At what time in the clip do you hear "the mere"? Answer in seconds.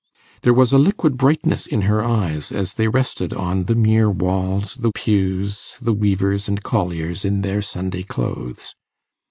3.65-4.09